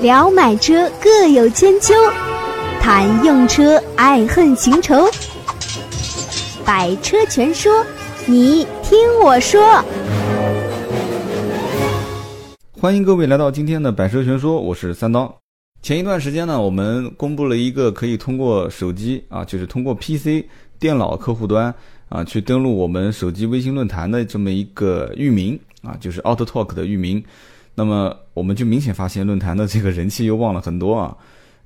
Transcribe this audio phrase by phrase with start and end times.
[0.00, 1.92] 聊买车各有千秋，
[2.80, 4.94] 谈用车爱恨情仇。
[6.64, 7.84] 百车全说，
[8.24, 9.60] 你听我说。
[12.80, 15.36] 欢迎各位来到今天的百车全说，我是三刀。
[15.82, 20.44] 前一段时间呢，我们公布了一个可以通过手机啊，就是通过 PC
[20.78, 21.74] 电脑客户端
[22.08, 27.24] 啊，去登录我们手机微信论坛的这么一个域名啊，就是 Auto Talk 的域名。
[27.78, 31.16] 那么我们就明显发现论坛的这个人气又旺了很多啊。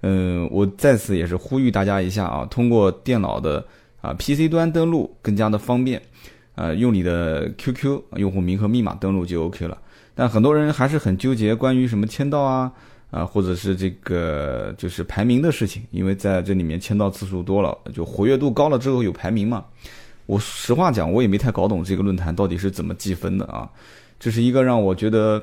[0.02, 3.64] 嗯，我在此也是呼吁大家一下啊，通过电脑的
[4.02, 6.02] 啊 PC 端登录更加的方便，
[6.54, 9.78] 呃，用你的 QQ 用户名和密码登录就 OK 了。
[10.14, 12.70] 但很多人还是很纠结关于什么签到啊
[13.10, 19.64] 啊，或者是这个就是排名的事情，因为在这里面签到次数多了，就活跃度高了之后有排名嘛。
[20.26, 23.66] 我实话讲，我也没太搞懂这个论坛到底是怎么计分的啊。
[24.20, 25.42] 这是一个让我觉得。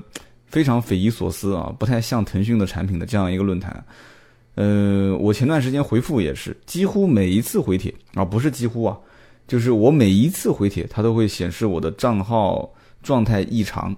[0.49, 3.83] 非常匪夷所思啊，不太像腾讯的产品的这样一个论坛。
[4.55, 8.97] 呃，我前段时间回复也是，几乎每一次回帖啊，不是几乎啊，
[9.47, 12.69] 就是我每一次回帖，它都会显示我的账号
[13.01, 13.95] 状态异常，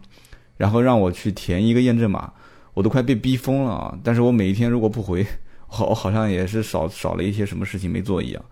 [0.57, 2.31] 然后让我去填一个验证码，
[2.75, 3.97] 我都快被逼疯了啊！
[4.03, 5.25] 但是我每一天如果不回，
[5.79, 8.45] 我好像也是少少了一些什么事情没做一样。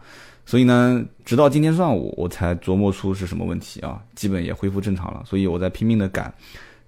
[0.45, 5.21] 所以呢，直到今天上午我才琢磨出是什么问题啊，基本也恢复正常了。
[5.25, 6.33] 所以我在拼命的赶。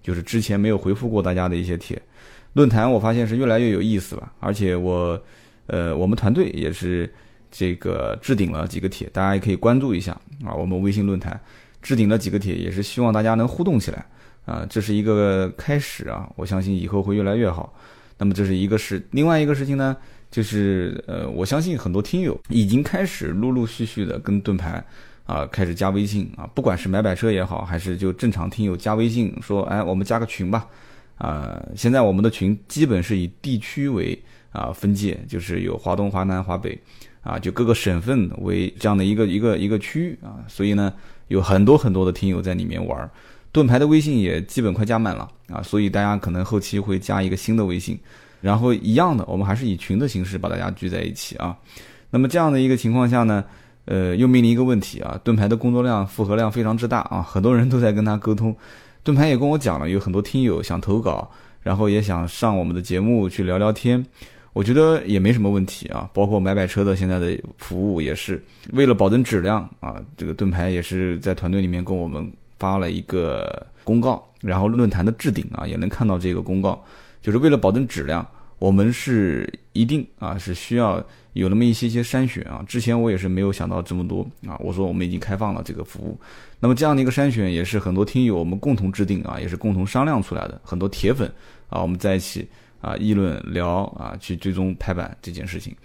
[0.02, 2.02] 就是之前没有回复过大家的一些帖，
[2.54, 5.22] 论坛我发现是越来越有意思了，而且我，
[5.68, 7.12] 呃，我们团队也是
[7.50, 10.12] 这个置顶了几个帖，大家也可以关注一下
[10.44, 10.54] 啊。
[10.54, 11.40] 我们微信论坛
[11.82, 14.06] 置顶了几个帖，也是希望大家能互动起来
[14.46, 17.74] 啊，这是一个开始啊，我相信以后会越来越好。
[18.18, 19.96] 那么这是一个事，另外一个事情呢，
[20.30, 24.84] 就是呃，我相信很多听友已经开始陆陆续续的跟盾牌。
[25.32, 30.68] 啊，开始加微信啊，不管是买买车也好，还是就正常听友加微信说，哎，我们加个群吧。
[31.18, 36.78] 啊，现在我们的群基本是以地区为啊分界，就是有华东、华南、华北，
[37.22, 40.44] 啊，就各个省份为这样的一个一个一个区域啊。
[40.50, 40.92] 所以呢，
[41.30, 43.10] 有很多很多的听友在里面玩。
[43.54, 47.98] 盾牌的微信也基本快加满了啊，所以大家可能后期会加一个新的微信，
[48.42, 51.56] 然后一样的，我们还是以群的形式把大家聚在一起啊。
[52.10, 53.46] 那么这样的一个情况下呢？
[53.86, 58.56] 呃，又面临一个问题啊，盾牌的工作量负荷量非常之大啊，很多人都在跟他沟通。
[59.04, 61.30] 盾牌也跟我讲了，有很多听友想投稿，
[61.62, 64.06] 然后也想上我们的节目去聊聊天。
[64.54, 68.44] 我觉得也没什么问题啊，包括买买车的现在的服务也是
[68.74, 69.96] 为了保证质量啊。
[70.16, 76.84] 这个盾牌也是在团队里面跟我们发了一个公告，然后论坛的置顶啊也能看到这个公告，
[77.22, 78.26] 就是为了保证质量。
[78.60, 81.04] 我们是一定啊，是需要
[81.34, 82.64] 有那么一些些筛选啊。
[82.68, 84.58] 之前我也是没有想到这么多啊。
[84.60, 86.20] 我说我们已经开放了这个服务，
[86.60, 90.60] 那么这样的一个筛选也是很多听友我们共同制定啊，也是共同商量出来的。
[90.64, 91.32] 很多铁粉
[91.70, 92.48] 啊，我们在一起
[92.82, 95.76] 啊议论聊啊，去最终拍板这件事情。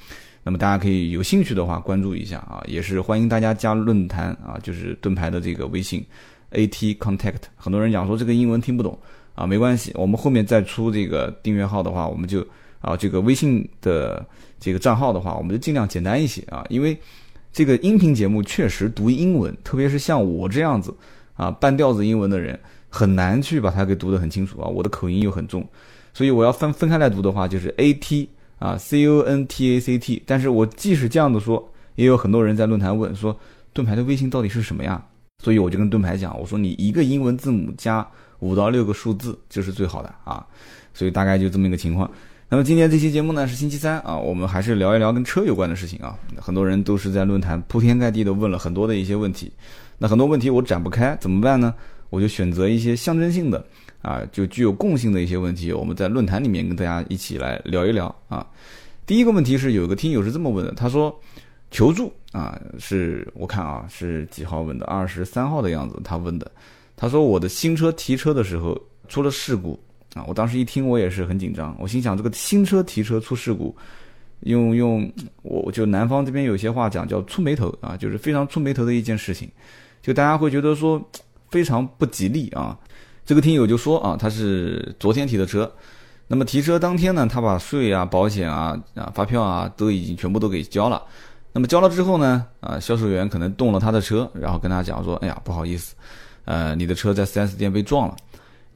[0.42, 6.04] 那么大家可以有兴趣的话关注一下啊，也是欢迎大家加论坛啊，就是盾牌的这个微信
[6.52, 7.42] AT Contact。
[7.56, 8.98] 很多人讲说这个英文听不懂
[9.34, 12.46] 啊，没关系，我们后面再出这个订阅号的话，我们就。
[12.82, 14.24] 啊，这个微信的
[14.58, 16.98] 这个账号的话，我们就尽量简单一些啊，因为
[17.52, 20.94] 这个音频节目确实读英文，特别是像我这样子
[21.34, 22.58] 啊半吊子英文的人，
[22.88, 24.68] 很难去把它给读得很清楚啊。
[24.68, 25.66] 我的口音又很重，
[26.12, 28.28] 所以我要分分开来读的话，就是 A T
[28.58, 30.22] 啊 C O N T A C T。
[30.26, 33.38] 但是我即使这样子说，也有很多人在论坛问说，
[33.72, 35.02] 盾牌的微信到底是什么呀？
[35.42, 38.06] 所以我就跟盾牌讲，我说你一个英文字母加
[38.38, 40.46] 五到六个数字就是最好的啊。
[40.94, 42.10] 所以大概就这么一个情况。
[42.48, 46.16] 那么今天这期节目呢是星期三啊，我们还是聊一聊跟车有关的事情啊。
[46.40, 49.50] 很多人都是在论坛铺天盖地的问了很多的一些问题，
[49.98, 51.74] 那很多问题我展不开怎么办呢？
[52.08, 53.66] 我就选择一些象征性的
[54.00, 58.46] 啊，就具有共性的一些问题，我们在论坛里面跟大家一起来聊一聊啊。
[59.06, 61.12] 第一个问题是有一个听友是这么问的，他说
[61.72, 64.86] 求助啊，是我看啊是几号问的？
[64.86, 66.48] 二十三号的样子，他问的，
[66.94, 69.76] 他说我的新车提车的时候出了事故。
[70.16, 70.24] 啊！
[70.26, 71.76] 我当时一听，我也是很紧张。
[71.78, 73.76] 我心想，这个新车提车出事故，
[74.40, 75.12] 用用
[75.42, 79.48] 我就南方这边有些话讲叫触眉头啊，就是非常触眉头的一件事情，
[80.00, 81.00] 就大家会觉得说
[81.50, 82.76] 非常不吉利啊。
[83.24, 85.70] 这个听友就说啊，他是昨天提的车，
[86.26, 91.02] 那么提车当天呢，他把税啊、保险啊、啊发票啊都已经全部都给交了。
[91.52, 95.94] 那么交了之后呢，啊销售员可能动了他的车，然后跟他讲说，哎呀不好意思，
[96.44, 98.16] 呃你的车在 4S 店被撞了。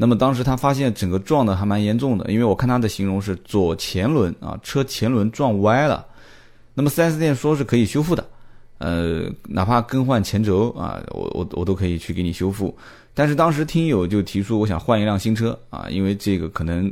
[0.00, 6.06] 那么当时他发现整个撞的还蛮严重的，因为我看他的形容是左前轮啊车前轮撞歪了。
[6.73, 8.26] 那么 4S 店说是可以修复的，
[8.79, 12.75] 呃，哪怕更换前轴啊，我我我都可以去给你修复。
[13.12, 16.91] 但是当时听友就提出，我想换一辆新车啊，因为这个可能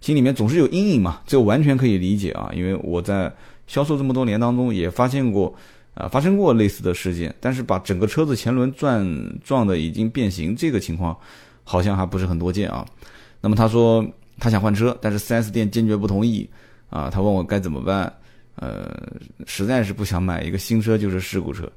[0.00, 3.32] 心里面总是有阴影嘛，这完全可以理解啊，因为我在
[3.68, 5.54] 销售这么多年当中也发现过，
[5.94, 9.06] 啊，发生过类似的事件，但是把整个车子前轮撞
[9.44, 11.16] 撞的已经变形，这个情况
[11.70, 12.84] 好像还不是很多见啊。
[13.40, 14.04] 那么他说
[14.40, 16.48] 他想换车，但是 4S 店坚决不同意
[16.88, 18.12] 啊，他问我该怎么办，
[18.56, 18.90] 呃，
[19.46, 21.70] 实在是不想买一个新车就是事故车。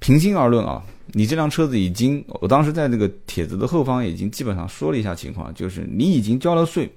[0.00, 0.82] 平心而论啊，
[1.12, 6.92] 你这辆车子已经，我当时在这个帖子的后方已经基本上说了一下情况，就是你已经交了税。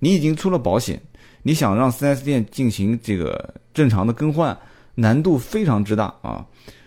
[0.00, 1.00] 你已经出了保险，
[1.42, 4.56] 你想让 4S 店进行这个正常的更换，
[4.94, 6.44] 难度非常之大啊。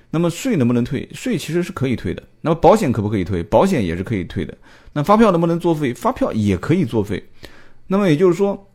[0.09, 1.07] 那么税能不能退？
[1.13, 2.21] 税其实是可以退的。
[2.41, 3.43] 那么保险可不可以退？
[3.43, 4.57] 保险也是可以退的。
[4.93, 5.93] 那发票能不能作废？
[5.93, 7.23] 发票也可以作废。
[7.87, 8.69] 那么也就是说，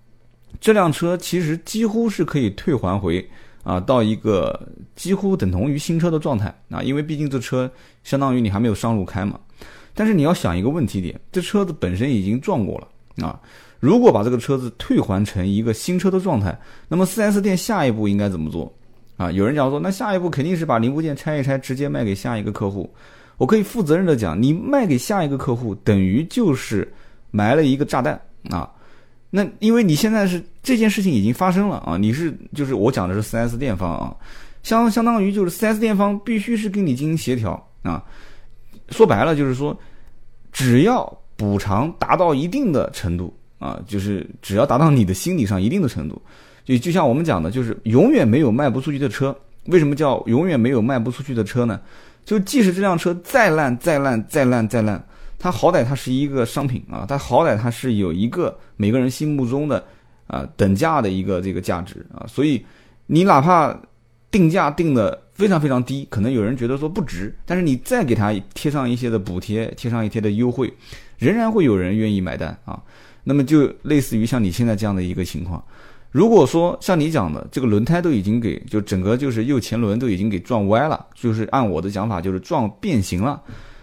[0.60, 3.26] 这辆车其实几乎是可以退还回
[3.62, 6.82] 啊，到一个几乎等同于新车的状态啊。
[6.82, 7.70] 因为毕竟这车
[8.04, 9.38] 相当于你还没有上路开嘛。
[9.94, 13.40] 但是你要想一个问题点，这车子本身已经撞过了啊。
[13.80, 16.58] 如果把这个车子退还成一个新车的状态，
[16.88, 18.72] 那么 4S 店下一步应该怎么做？
[19.16, 22.90] 啊，有人讲说，那下一步肯定是把零部件拆一拆，直接卖给下一个客户。
[23.36, 26.90] 我可以负责任的讲，你卖给下一个客户，等于就是
[27.30, 28.70] 埋了一个炸弹啊。
[29.30, 34.16] 那因为你现在是这件事情已经发生了啊，你是就是我讲的是 4S 店方啊，
[34.62, 37.52] 相相当于就是 4S 店方必须是跟你进行协调
[37.82, 38.02] 啊。
[38.90, 39.78] 说白了就是说，
[40.52, 41.06] 只要
[41.36, 43.36] 补偿达到一定的程度。
[43.58, 46.20] 啊，就是只要达到你的心理上一定的程度，
[46.62, 49.34] 就就像我们讲的，就是永远没有卖不出去的车。
[49.68, 51.80] 为什么叫永远没有卖不出去的车呢？
[52.26, 55.02] 就即使这辆车再烂、再烂、再烂、再烂，
[55.38, 59.82] 它好歹它是一个商品啊，它好歹它是有一个每个人心目中的
[60.26, 62.26] 啊等价的一个这个价值啊。
[62.26, 62.62] 所以
[63.06, 63.74] 你哪怕
[64.30, 70.70] 定价定的非常非常低，可能有人觉得说不值，但是你再给它贴上一些的补贴，贴上一些的优惠，
[71.18, 72.82] 仍然会有人愿意买单啊。
[73.22, 75.64] 那么就类似于像你现在这样的一个情况，
[76.10, 83.42] 如果说像你讲的这个轮胎都已经给就整个就是右前轮都已经给撞歪了，就是按我的讲法就是撞变形了，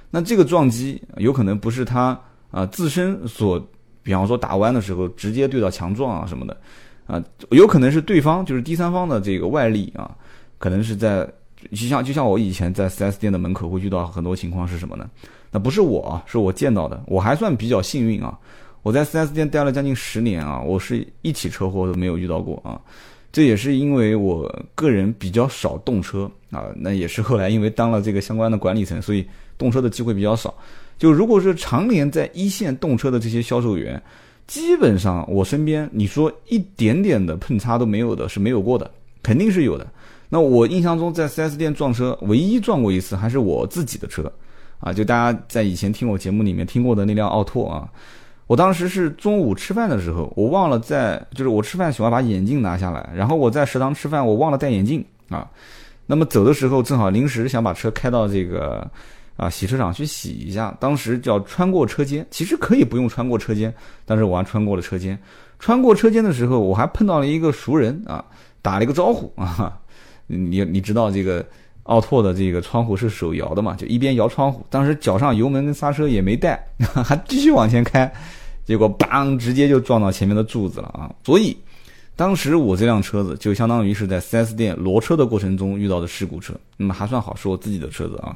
[0.09, 3.59] 那这个撞击有可能不是它啊自身所，
[4.01, 6.57] 比方说打弯的时候直接对到墙撞啊什么的，
[7.05, 10.09] 啊有可能是对方就是第三方的这个外力啊，
[10.57, 11.27] 可能是在
[11.71, 15.07] 就像就像我以前在 4S 店的门口会遇到很多情况是什么呢？
[15.51, 18.35] 那不是我，是我见到的，我还算比较幸运啊。
[18.83, 22.79] 我在 4S 店待了将近十年啊，我是一起车祸都没有遇到过啊，
[23.31, 29.25] 这也是因为我个人比较少动车啊，那也是后来因为当了这个相关的管理层，所以
[29.57, 30.53] 动车的机会比较少。
[30.99, 33.99] 就如果是常年在一线动车的这些销售员，
[34.47, 38.91] 基本上我身边你说一点点的碰擦都没有的是没有过的，
[39.23, 39.87] 肯定是有的。
[40.27, 44.29] 那我印象中在 4S 店撞车，唯一撞过一次还是我自己的车
[44.79, 47.87] 啊，就大家在以前听我节目里面听过的那辆奥拓啊。
[48.45, 55.49] 我当时是中午吃饭的时候，我忘了在，就是我吃饭喜欢把眼镜拿下来，然后我在食堂吃饭，我忘了戴眼镜啊。
[56.05, 58.85] 那么走的时候正好临时想把车开到这个
[59.37, 63.73] 啊洗车场去洗一下，当时叫穿过车间，其实可以不用穿过车间，
[64.05, 65.17] 但是我还穿过了车间。
[65.57, 68.23] 穿过车间的时候，我还碰到了一个熟人啊，
[68.61, 69.79] 打了一个招呼啊。
[70.27, 71.45] 你你知道这个？
[71.83, 76.65] 奥拓的这个窗户是手摇的嘛，就一边摇窗户，当时脚上油门跟刹车也没带，
[77.03, 78.09] 还继续往前开，
[78.63, 81.13] 结果邦，直接就撞到前面的柱子了啊！
[81.25, 81.57] 所以，
[82.15, 88.33] 当时我这辆车子就相当于是在 4S 店挪车的过程中遇到的事故车，那么还算好，是我自己的车子啊。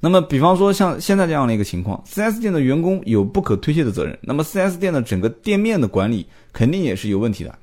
[0.00, 7.54] 那么，比方说像现在这样的一个情况，4S 店的员工有不可推卸的责任，那么 4S 店的整个店面的管理肯定也是有问题的，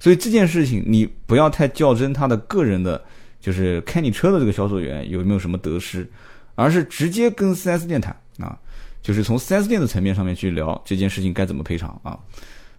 [0.00, 3.00] 所以这件事情你不要太较真他的个人的。
[3.46, 6.04] 就是开你车的这个销售员有没有什么得失，
[6.56, 8.58] 而是直接跟 4S 店谈啊，
[9.00, 12.18] 就是从 4S 店的层面上面去聊这件事情该怎么赔偿啊。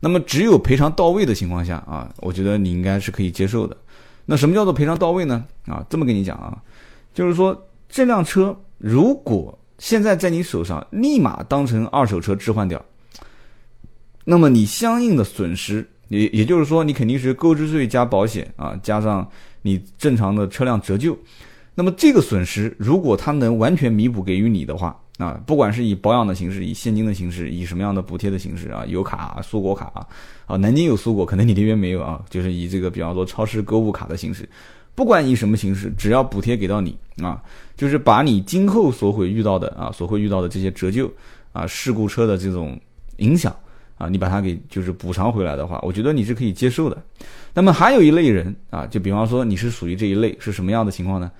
[0.01, 3.77] 那么只有赔偿到位的情况下啊，我觉得你应该是可以接受的。
[4.25, 5.45] 那什么叫做赔偿到位呢？
[5.67, 6.61] 啊，这么跟你讲啊，
[7.13, 12.83] 就是说这辆车如果现在在你手上立马当成二手车置换掉，
[14.25, 19.25] 那么你相应的损失，也也就是说你肯定是购置税加保险啊，加上。
[19.67, 21.17] 你正常的车辆折旧，
[21.75, 29.91] 那么这个损失如果它能完全弥补给予你的话，啊，不管是以保养的形式，以现金的形式，以什么样的补贴的形式啊，有卡、苏果卡
[30.45, 34.47] 啊，南京有苏果，可能你那边没有啊，就是以这个比方说超市购物卡的形式，
[34.95, 37.43] 不管以什么形式，只要补贴给到你啊，
[37.75, 41.11] 就是把你今后所会遇到的啊，所会遇到的这些折旧
[41.51, 42.79] 啊，事故车的这种
[43.17, 43.53] 影响。
[43.97, 47.01] 啊，你把它给就是补偿回来的话，我觉得你是可以接受的。
[47.53, 51.31] 那么还有一类人啊，就比方说你是属于这一类，是什么样的情况呢？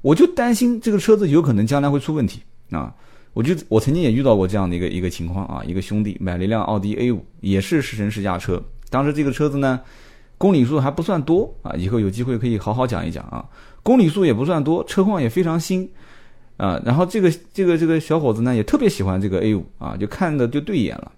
[0.00, 2.40] 我就担心这个车子有可能将来会出问题
[2.70, 2.94] 啊。
[3.34, 8.62] 我就我曾经也遇到过这样的一个一个情况啊，一个兄弟买了一辆奥迪 A 五，也是试乘试驾车。
[8.90, 9.80] 当时这个车子呢，
[10.38, 13.44] 公里数还不算多啊，以后有机会可以好好讲一讲啊。
[13.82, 15.88] 公里数也不算多，车况也非常新
[16.56, 16.80] 啊。
[16.84, 21.12] 然后这个这个这个小伙子呢，也特别喜欢这个 A 五啊，就看的就对眼了。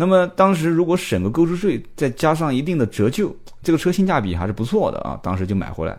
[0.00, 5.20] 那么当时如果省个购置税，再加上一定的折旧，这个车性价比还是不错的啊。
[5.22, 5.94] 当时就买回来。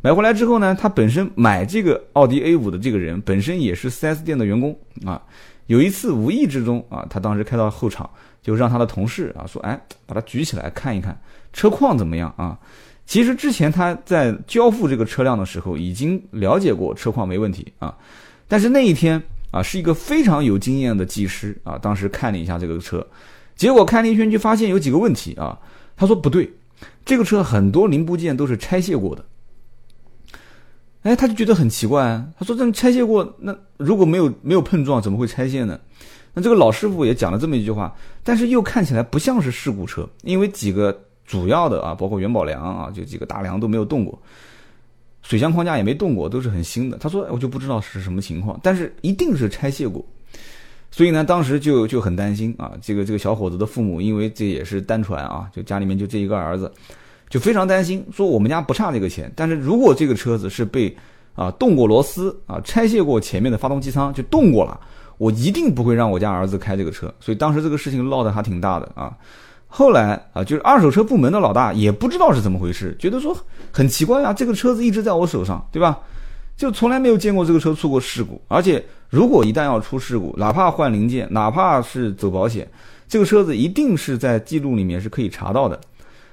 [0.00, 5.20] 买回来之后呢，他本身买这个奥迪 A 五的这个人本身也是 4S 店的员工啊。
[5.66, 8.08] 有一次无意之中啊，他当时开到后场，
[8.40, 11.14] 就让他的同事啊说：“哎，把它举起来看一看
[11.52, 12.58] 车况怎么样啊？”
[13.04, 17.94] 其实之前他在交付这个车辆的时候已经了解过车况没问题啊。
[18.48, 23.06] 但是那一天啊，是一个非常有经验的技师啊，当时看了一下这个车，
[23.56, 25.58] 结果看了一圈就发现有几个问题啊。
[25.96, 26.50] 他说：“不对，
[27.04, 29.24] 这个车很多零部件都是拆卸过的。”
[31.02, 32.26] 哎，他就觉得很奇怪啊。
[32.38, 35.78] 他说：“这拆卸过，那如果没有没有碰撞，怎么会拆卸呢？”
[36.34, 37.94] 那这个老师傅也讲了这么一句话，
[38.24, 44.18] 但是又看起来不像是事故车，因为几个主要的啊，包括元宝梁啊，就几个大梁都没有动过，
[45.22, 46.96] 水箱框架也没动过，都是很新的。
[46.96, 50.02] 他说：“我就不知道是什么情况，但是一定是拆卸过。”
[50.92, 52.70] 所以呢，当时就就很担心啊。
[52.80, 56.70] 这个这个小伙子的父母，因为这也是单传啊，就家里面就这一个儿子。
[57.30, 60.94] 就非常担心，说我们家不差这个钱，但是如果这个车子是被
[61.34, 64.78] 啊动过螺丝啊拆卸过前面的发动机舱就动过了，
[65.16, 67.10] 我一定不会让我家儿子开这个车。
[67.20, 69.16] 所以当时这个事情闹得还挺大的啊。
[69.66, 73.34] 后来啊，就是二手车部门的老大也不知道是怎么回事，觉得说
[73.70, 75.98] 很奇怪啊，这个车子一直在我手上，对吧？
[76.56, 82.68] 就从来没有见过这个车出过事故，而且如果一旦要出事故，哪怕换零件，哪怕是走保险，
[83.08, 85.80] 这个车子一定是在记录里面是可以查到的。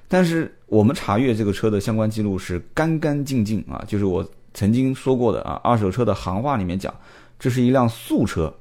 [0.07, 6.93] 但是我们查阅这个车的相关记录是干干净净啊，就是我曾经说过的啊，二手车的行话里面讲，
[7.37, 8.53] 这是一辆素车，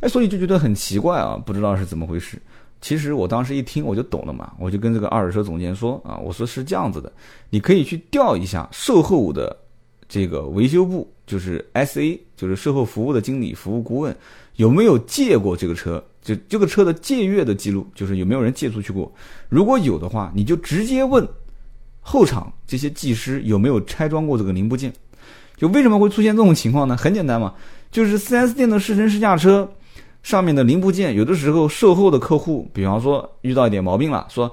[0.00, 2.40] 哎，所以就觉得很奇怪啊，不知道是怎么回事。
[2.80, 7.10] 其实我当时一听我就懂了嘛，我就跟这个二手车总监说啊，我说是这样子的，
[7.50, 9.56] 你可以去调一下售后的
[10.14, 14.16] 这个维修部，就是 S A，就是售后服务的经理、服务顾问，
[14.54, 16.00] 有没有借过这个车。
[16.22, 19.12] 就这个车的借阅的记录，就是有没有人借出去过？
[19.48, 21.28] 如果有的话，你就直接问
[22.00, 24.92] 后场这些技师有没有拆装过这个零部件。
[25.56, 26.96] 就为什么会出现这种情况呢？
[26.96, 27.52] 很简单嘛，
[27.90, 29.68] 就是 4S 店的试乘试驾车
[30.22, 34.48] 上面的零部件，有的时候售后的客户，比方说遇到一点毛病了，说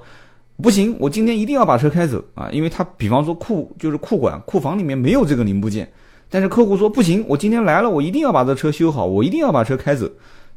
[0.62, 5.90] 不行，我今天一定要把车开走啊，因为他比方说库就是库管库房里面没有这个零部件，
[6.30, 10.08] 但是客户说不行，我今天来了，我一定要把这车修好，我一定要把车开走。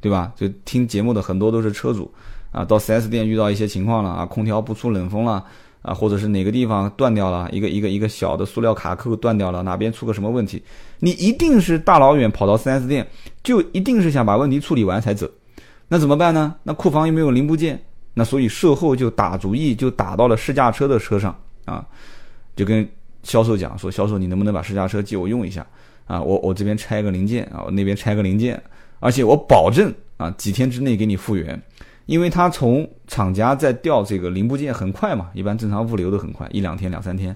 [0.02, 0.32] 对吧？
[0.36, 2.12] 就听节目的很多都是车主，
[2.52, 5.44] 啊，到 4S 店遇到一些情况了啊，空调不出冷风了
[5.82, 10.62] 啊，或者是哪个地方断掉了，一个一个一个小的塑料卡扣断掉了，哪边出个什么问题，
[11.00, 13.08] 你一定是大老远跑到 4S 店，
[13.42, 15.28] 就一定是想把问题处理完才走。
[15.88, 16.54] 那怎么办呢？
[16.62, 17.82] 那库房又没有零部件，
[18.16, 21.86] 那所以售后就打主意，就打到了试驾车的车上啊，
[22.56, 22.90] 就跟
[23.22, 25.64] 销售讲说，销售你能不能把试驾车借我用一下
[26.08, 26.20] 啊？
[26.20, 28.60] 我我这边拆个零件啊，我那边拆个零件。
[29.02, 31.62] 而且我保证啊，几天之内给你复原，
[32.06, 37.36] 因为他从厂家在调这个零部件很快嘛，一般正常物流都很快，一两天两三天，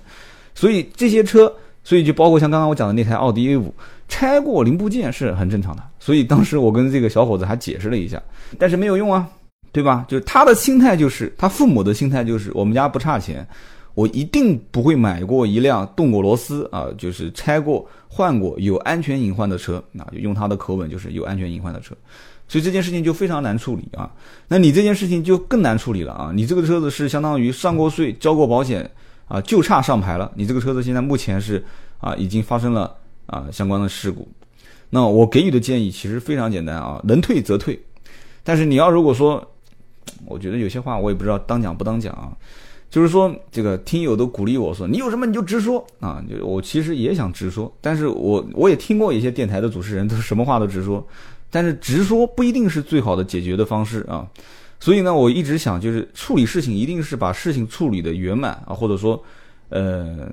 [0.56, 3.74] 所以这些车，所以就包括像刚刚我讲的那台奥迪 A 五，
[4.08, 5.84] 拆过零部件是很正常的。
[6.00, 8.20] 所以当时我跟这个小伙子还解释了一下，
[8.58, 9.30] 但是没有用啊，
[9.72, 10.06] 对吧？
[10.08, 13.48] 就是他的心态就是，他父母的心态就是，我们家不差钱。
[13.96, 20.08] 我一定不会买过一辆动过螺丝啊，就是拆过、换过有安全隐患的车啊。
[20.14, 21.94] 用他的口吻就是有安全隐患的车，
[22.48, 24.10] 所以这件事情就非常难处理啊。
[24.48, 26.32] 那你这件事情就更难处理了啊。
[26.34, 28.90] 你这个车子是相当于上过税、交过保险
[29.28, 30.32] 啊，就差上牌了。
[30.36, 31.62] 你这个车子现在目前是
[32.00, 32.96] 啊，已经发生了
[33.26, 34.26] 啊相关的事故。
[34.90, 37.78] 那我给予的建议其实非常简单啊，能退则退。
[38.44, 39.46] 但是你要如果说，
[40.26, 42.32] 我觉得有些话我也不知道当讲不当讲啊。
[42.90, 51.08] 就是说，这个听友都鼓励我说：“你有什么你就直说啊！”就我其实也想直说，但是我我也听过一些电台的主持人都什么话都直说，
[51.52, 54.28] 但是直说不一定是最好的解决的方式啊。
[54.80, 59.24] 所以呢，我一直想就是处理事情一定是把事情处理的圆满啊，或者说，
[59.70, 60.28] 呃，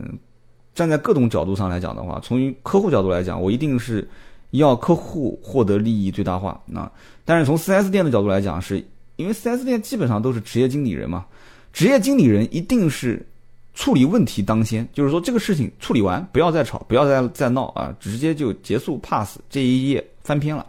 [0.75, 4.09] 站在各种角度上来讲的话，从客户角度来讲，我一定是
[4.53, 6.91] 要客户获得利益最大化啊。
[7.23, 8.83] 但是从 4S 店的角度来讲，是
[9.17, 11.27] 因为 4S 店基本上都是职业经理人嘛。
[11.73, 13.27] 职业经理人一定是
[13.75, 20.65] 处理问题当先，就是说这个事情处理完，不要再吵，不要再再闹啊，直接就结束 pass 这一页翻篇了，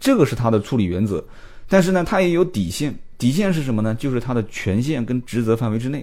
[0.00, 1.22] 这个是他的处理原则。
[1.68, 3.94] 但是呢，他也有底线，底线是什么呢？
[3.94, 6.02] 就是他的权限跟职责范围之内。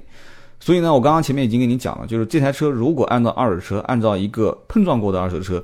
[0.60, 5.64] 所以呢，我刚刚前面已经跟你讲了，就是这台车如果按照二手车，按照一个碰撞过的二手车，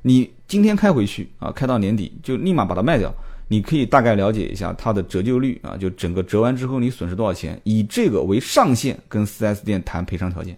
[0.00, 3.14] 你今天开回去啊，开到年底就立马把它卖掉，
[3.52, 10.56] 你可以大概了解一下它的折旧率啊，就整个折完之后你损失多少钱，以这个为上限跟 4S 店谈赔偿条件。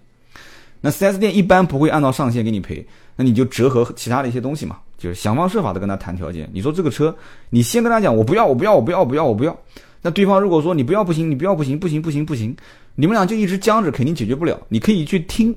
[0.81, 2.87] 那 4S 店一般不会按照上限给你赔，
[3.17, 6.49] 那你就折合其他的一些东西嘛，就是想方设法的跟他谈条件。
[6.53, 7.13] 你说这个车，
[7.51, 9.59] 你先跟他讲我不要，我不要，我不要，我不要，我不要。
[10.01, 12.57] 那对方如果说你不要不行，你不要不行，不行不行不行，
[12.95, 14.61] 你们俩就一直僵着，肯定解决不了。
[14.69, 15.53] 你可以去听，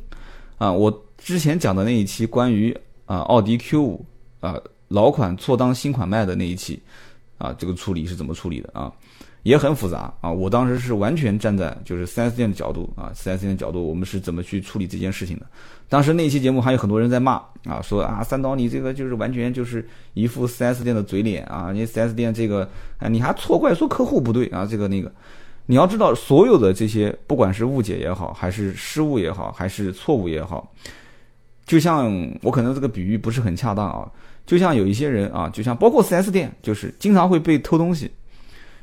[0.58, 2.76] 啊，我之前讲的那一期关于
[3.06, 4.06] 啊奥迪 Q 五
[4.40, 4.56] 啊
[4.88, 6.80] 老款错当新款卖的那一期，
[7.38, 8.92] 啊这个处理是怎么处理的啊？
[9.44, 10.30] 也很复杂啊！
[10.30, 15.46] 我当时是完全站在就是 4S 店的角度啊，4S 店的角度，我们是怎么去处理这件事情的？
[15.88, 21.72] 当时那期节目还有很多人在骂啊，说啊三刀你这个就是完全就是一副 4S 店的嘴脸啊！
[21.74, 25.10] 你 4S 店这个啊，你还错怪说客户不对啊，这个那个，
[25.68, 30.70] 你要知道所有的这些不管是误解也好，还是失误也好，还是错误也好，
[31.66, 34.12] 就像我可能这个比喻不是很恰当啊，
[34.48, 38.10] 就像有一些人啊，就像包括 4S 店，就是经常会被偷东西。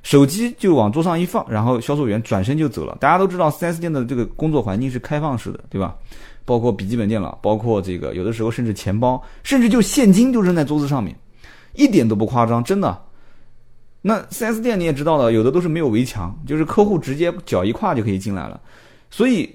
[0.04, 2.94] 手机就往桌上一放，然后销售员转身就走了。
[3.00, 5.96] 大家都知道，4S 店的这个工作环境是开放式的，对吧？
[6.44, 11.16] 包括笔记本电脑，包括这个有的时候甚至钱包，甚至就现金就扔在桌子上面，
[11.72, 13.00] 一点都不夸张，真的。
[14.02, 18.60] 那 4S 店你也知道的，有的都是没有围墙，就是客户直接脚一跨就可以进来了。
[19.10, 19.48] 所以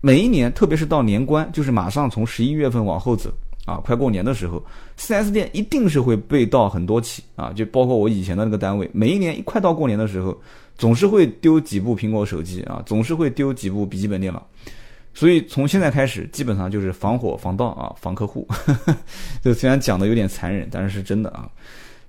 [0.00, 3.30] 每一年，特别是到年关，就是马上从十一月份往后走。
[3.66, 4.60] 啊，快过年的时候
[4.98, 7.52] ，4S 店一定是会被盗很多起啊！
[7.52, 10.36] 就包括我以前的那个单位，每一年一快到过年的时候，
[10.76, 14.44] 总是会丢几部苹果手机啊，总是会丢几部笔记本电脑。
[15.12, 18.48] 所以从现在开始，基本上就是防火防盗啊，防客户。
[19.44, 21.48] 就虽然讲的有点残忍，但是是真的啊。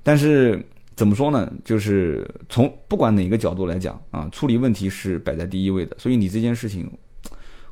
[0.02, 0.66] 但是
[0.96, 1.52] 怎么说呢？
[1.66, 5.96] 就是从不管哪个角度来讲啊，处理问题是摆在第一位的。
[6.00, 6.90] 所以你这件事情，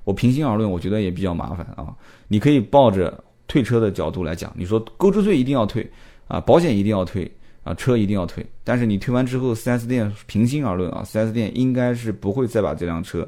[0.03, 1.95] 我平心而论，我觉得也比较麻烦啊。
[2.27, 3.23] 你可以抱着。
[3.49, 5.85] 退车的角度来讲，你说购置税一定要退
[6.29, 7.29] 啊，保险一定要退
[7.63, 8.45] 啊，车一定要退。
[8.63, 13.27] 但是你退完之后，4S 店平心而论啊，4S 店应该是不会再把这辆车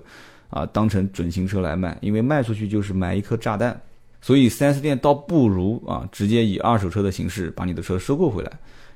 [0.49, 3.77] 啊当成准新车来卖，因为卖出去就是买一颗炸弹。
[4.21, 8.51] 所以 4S 店倒不如啊，直接以二手车的形式把你的车收购回来，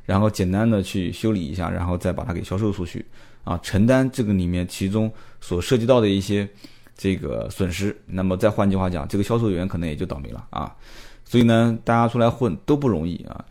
[0.06, 3.04] 然后简单的去修理一下，然后再把它给销售出去
[3.44, 5.12] 啊，承担这个里面其中
[5.42, 6.48] 所涉及到的一些
[6.96, 7.98] 这个损失。
[8.06, 10.72] 那么再换句话讲，这个销售员可能也就倒霉了啊。
[11.26, 13.44] 所以呢，大家出来混都不容易啊。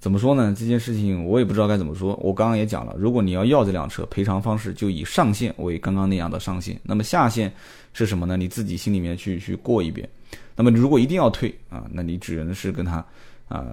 [0.00, 0.54] 怎么说呢？
[0.56, 2.14] 这件事情我也不知道该怎么说。
[2.22, 6.78] 我刚刚也讲了，如果你要要这辆车，赔偿方式就以上限为刚刚那样的上限。
[6.84, 7.52] 那么下限
[7.92, 8.36] 是什么呢？
[8.36, 10.08] 你自己心里面去去过一遍。
[10.54, 13.04] 那么如果一定要退啊，那你只能是跟他
[13.48, 13.66] 啊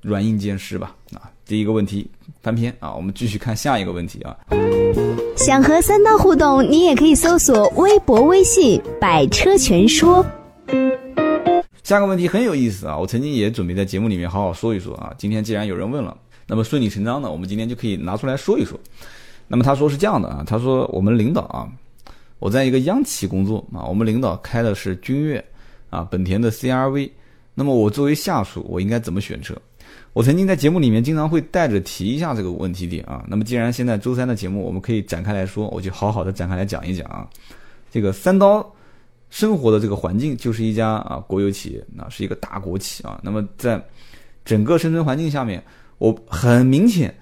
[0.00, 0.96] 软硬兼施吧。
[1.12, 4.34] 啊，第一个问题翻篇啊，我们继续看下一个问题啊。
[5.36, 10.24] 想和三刀互动，你也可以搜索微博、微信“百车全说”。
[11.82, 12.96] 下个问题很有意思啊！
[12.96, 15.12] 我曾经也准备在节目里面好好说一说啊。
[15.18, 16.16] 今天既然有人问了，
[16.46, 18.78] 那么顺理成章的，我们今天就可以拿出来说一说。
[19.48, 21.68] 那么他说是这样的啊，他说我们领导啊，
[22.38, 25.44] 我在一个央企工作啊，我们领导开的是君越
[25.90, 27.10] 啊，本田的 CRV。
[27.52, 29.56] 那么我作为下属，我应该怎么选车？
[30.12, 33.24] 我曾经在节目里面经常会带着提一下这个问题点啊。
[33.26, 37.28] 那么既然现在周三的节目我们可以展开来说，我就好好的展开来讲一讲啊。
[37.90, 38.64] 这个三刀。
[39.32, 43.18] 生活的这个环境就是一家啊国有企业，那是一个大国企啊。
[43.24, 43.82] 那么在
[44.44, 45.64] 整个生存环境下面，
[45.96, 47.12] 我很明显、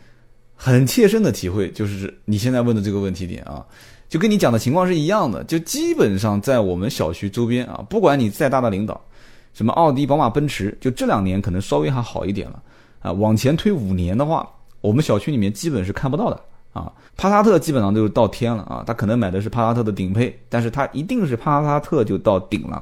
[0.57, 3.64] 很切身的体会，就是你现在问的这个问题点啊，
[4.09, 5.44] 就跟你讲的情况是一样的。
[5.44, 9.01] 就基本上在我们小区周边啊，不管你再大的领导，
[9.55, 12.61] 什么奥迪、宝马、奔驰，就这两年可能稍微还好一点了
[12.99, 13.12] 啊。
[13.12, 16.42] 往前推五年的话，我们小区里面基本是看不到的。
[16.73, 18.85] 啊，帕萨特基本上都是到天了啊！
[18.87, 22.81] 他可能买的是帕萨特的顶配，但是他一定是帕萨特就到顶了。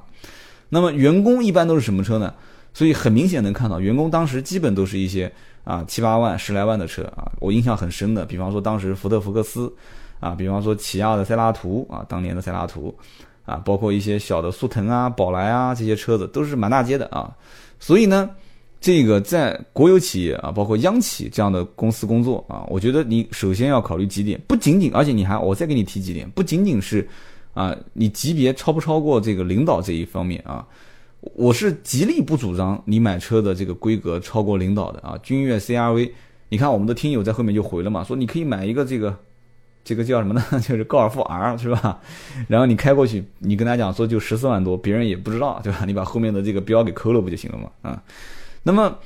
[0.69, 2.35] 那么员工一般都是什么车呢？
[2.75, 5.33] 所以很明显能看到，员工当时基本都是一些
[5.65, 7.33] 啊七八万、十来万的车啊。
[7.41, 9.73] 我印象很深的，比方说当时福特福克斯
[10.21, 12.95] 啊，比方说起亚的塞拉图啊，当年的塞拉图
[13.47, 17.35] 啊，包括一些小的速腾啊、宝来啊这些车子都是满大街的啊。
[17.81, 18.29] 所以呢。
[18.81, 27.07] 这个在国有企业啊，包括央企这样的公司工作啊，我觉得你首先要考虑几点，不仅仅，而且你还，我再给你提几点，不仅仅是
[27.55, 30.65] 啊，你级别超不超过这个领导这一方面啊，
[31.35, 35.19] 我是极力不主张你买车的这个规格超过领导的啊。
[35.25, 36.13] 君越 CRV，
[36.49, 39.13] 你看我们的听友在后面就回了嘛，说你可以买一个这个
[39.83, 40.43] 这个叫什么呢？
[40.63, 42.01] 就是高尔夫 R 是吧？
[42.47, 45.85] 然后你开过去，你跟他讲说就十四万多，别人也不知道对吧？
[45.85, 47.71] 你把后面的这个标给抠了不就行了嘛？
[47.83, 48.01] 啊。
[48.69, 48.99] 那么，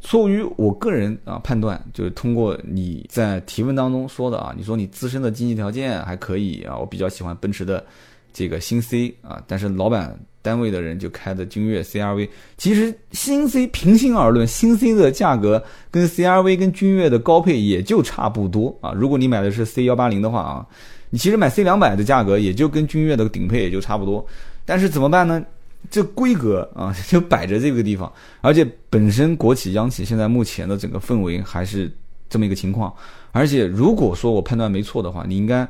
[0.00, 7.84] 出于我个人啊判断，就是通过你在提问当中说的啊，你说你自身的经济条件还可以啊，我比较喜欢奔驰的
[8.32, 12.26] 这个新 C 啊，但是老板单位的人就开的君越 CRV。
[12.56, 18.92] 其实新 C 平心而论，新 C 的价格跟 CRV 跟君越的高配也就差不多啊。
[18.92, 20.66] 如果你买的是 C 幺八零的话啊，
[21.10, 24.26] 你其实买 C 两百的价格也就跟君越的顶配也就差不多。
[24.64, 25.44] 但是怎么办呢？
[25.88, 31.90] 这规格啊 就摆着这个地方，而且本身国企央企现在目前的整个氛围还是
[32.28, 32.92] 这么一个情况。
[33.30, 35.66] 而且如果说我判断没错的话，你应该。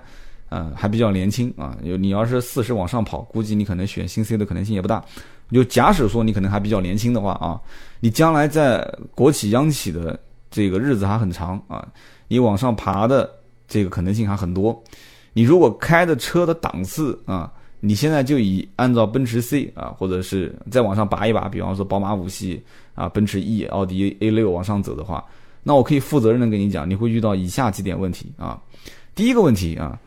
[0.52, 5.00] 嗯，还比较年轻啊，有你要是四十往上跑，估计你可能选新 C 的可能性也不大。
[5.52, 7.54] 就假使说你可能还比较年轻的话啊，
[8.00, 10.18] 你将来在国企央企的
[10.50, 11.86] 这个日子还很长啊，
[12.26, 13.30] 你往上爬的
[13.68, 14.82] 这个可能性还很多。
[15.34, 17.48] 你如果开的车的档次啊，
[17.80, 22.62] 你现在就以按照奔驰 C 啊，或者是再往上拔一拔，比方说宝马五系
[22.94, 25.24] 啊、奔驰 E、奥迪 A 六往上走的话，
[25.62, 28.60] 那我可以负责任的跟你讲，你会遇到以下几点问题啊。
[29.14, 29.98] 第一个问题啊。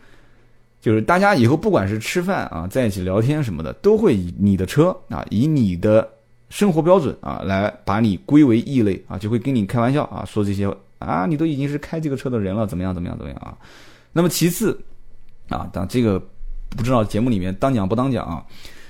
[0.83, 6.05] 就是大家以后不管是吃饭啊，在一起聊天什么的，都会以你的车啊，以你的
[6.49, 13.57] 生活标准啊，来把你归为异类啊，就会跟你开玩笑啊，说这些啊，你都已经是开这个车的人了，怎么样怎么样怎么样啊？
[14.11, 14.77] 那么其次
[15.47, 16.21] 啊，当这个
[16.75, 18.43] 不知道节目里面当讲不当讲啊，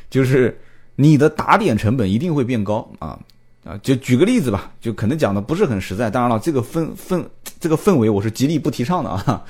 [0.09, 0.59] 就是
[0.95, 3.19] 你的打点成本一定会变高啊
[3.63, 7.23] 啊，就举个例子吧，就可能讲的不是很实在，当然了，这个氛氛
[7.59, 9.43] 这个氛围我是极力不提倡的啊。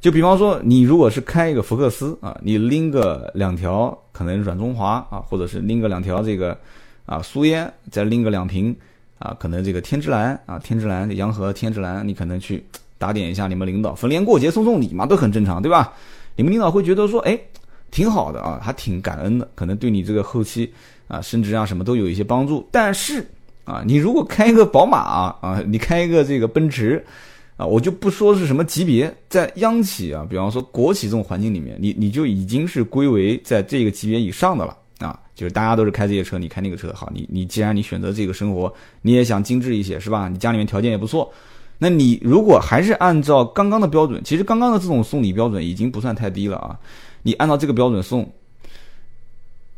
[0.00, 6.56] 就比方说，你如果是开一个福克斯啊，你拎个两条可能软中华啊，或者是拎个两条这个
[7.04, 8.74] 啊苏烟，再拎个两瓶
[9.18, 12.64] 啊，可能这个天之蓝啊，天之蓝洋河天之蓝，你可能去
[12.96, 15.92] 打点一下你们领导，逢年过节送送礼嘛，都很正常，对吧？
[16.40, 17.38] 你们领导会觉得说，哎，
[17.90, 20.72] 挺好的啊，还挺感恩的，可能对你这个后期
[21.06, 22.66] 啊升职啊什么都有一些帮助。
[22.70, 23.22] 但是
[23.64, 25.00] 啊，你如果开一个宝马
[25.42, 27.04] 啊，你开一个这个奔驰。
[27.58, 38.72] 啊，我就不说是什么级别，在央企啊，比方说国企这种环境里面，你你就已经是归为在这个级别以上的了啊，就是大家都是开这些车，你开那个车好，你你既然你选择这个生活，
[39.02, 40.26] 你也想精致一些是吧？
[40.26, 41.30] 你家里面条件也不错，
[41.80, 46.78] 那你如果还是按照刚刚的标准，其实刚刚的这种送礼标准已经不算太低了啊，
[47.24, 48.22] 你按照这个标准送，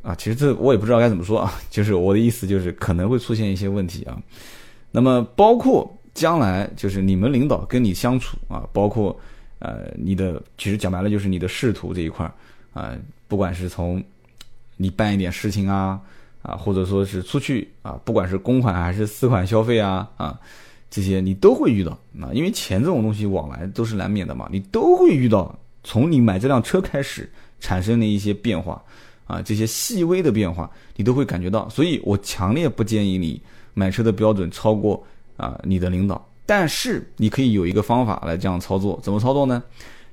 [0.03, 4.21] 啊，其实这 我也不知道该怎么说啊，就是我的意思就是可能会出现一些问题啊，
[4.91, 5.91] 那么包括。
[6.15, 9.19] 将来就是你们领导跟你相处啊，包括
[9.61, 12.35] 呃你的，其实讲白了就是你的仕途这一块儿
[12.79, 12.93] 啊，
[13.29, 14.05] 不管是从
[14.77, 15.99] 你办一点事情啊
[16.43, 20.39] 啊，或者说是出去啊，不管是公款还是私款消费啊啊，
[20.93, 25.59] 这些你都会遇到啊，因为钱这种东西往来都是难免的嘛，你都会遇到。
[25.83, 27.29] 从你买这辆车开始
[27.59, 28.81] 产生的一些变化
[29.27, 33.41] 啊，这些细微的变化你都会感觉到，所以我强烈不建议你
[33.75, 35.03] 买车的标准超过。
[35.39, 39.61] 啊，你的领导，但是你可以有一个方法来这样操作，怎么操作呢？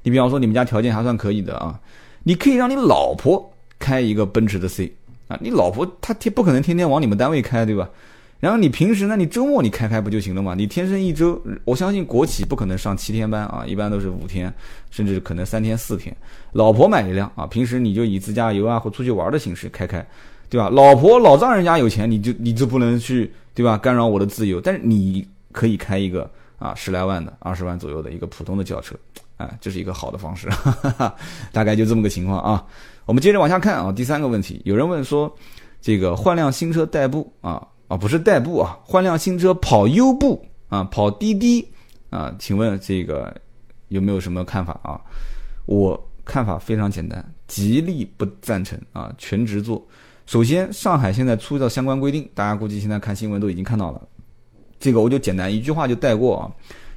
[0.01, 1.79] 你比方说你们家条件还算可以的啊，
[2.23, 4.91] 你可以让你老婆开一个奔驰的 C
[5.27, 7.87] 啊，你老婆她天不可能天天往你们单位开，对吧？
[8.39, 10.55] 然后你平时呢，你周末你开开不就行了嘛？
[10.55, 14.53] 你天生一周，我相信国企不可能上七天班啊，一般都是五天，
[14.89, 16.15] 甚至可能三天四天。
[16.53, 20.05] 老婆买一辆啊，平时你就以自驾游啊或出去玩的形式开开，
[20.49, 20.69] 对吧？
[20.69, 23.31] 老婆老丈人家有钱，你就你就不能去。
[23.55, 23.77] 对吧？
[23.77, 28.95] 干扰我的自由，但是你可以开一个啊十来万的、二十万左右的一个普通的轿车，
[29.35, 30.47] 啊，这是一个好的方式，
[31.51, 32.65] 大概就这么个情况啊。
[33.05, 35.35] 我们接着往下看啊，第三个问题，有人问说，
[35.81, 41.67] 这个换辆新车代步啊啊不是代步啊，换辆新车跑优步啊，跑滴滴
[42.09, 43.35] 啊，请问这个
[43.89, 45.01] 有没有什么看法啊？
[45.65, 49.85] 我看法非常简单，极力不赞成啊，全职做。
[50.27, 54.07] 首先，上海现在出的相关规定，大家估计现在看新闻都已经看到了。
[54.79, 56.51] 这个我就简单一句话就带过啊。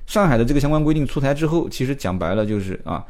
[0.06, 3.02] 上海的这个相关规定出台之后，其实讲白了就是啊，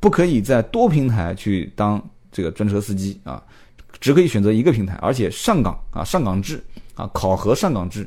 [0.00, 3.40] 不可以在多平台去当这个专车司机啊，
[4.00, 6.60] 只可以选择一个平台，而且上岗啊，上岗制
[6.98, 8.06] 啊，考核上岗制，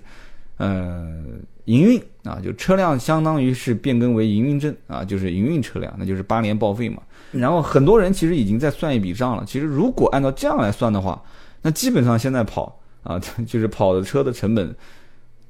[0.58, 1.24] 呃，
[1.66, 7.02] 营运啊，就车辆相当于是变更为营运证啊，就是营运车辆，那就是八年报废嘛。
[7.32, 11.24] 然后很多人其实已经在算一笔账了，其实如果按照这样来算的话，
[11.62, 14.76] 那基本上现在跑啊， 就是跑的车的成本，